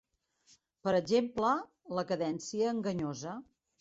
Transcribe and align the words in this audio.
Per 0.87 0.93
exemple, 1.01 1.51
la 1.99 2.05
cadència 2.13 2.73
enganyosa. 2.77 3.37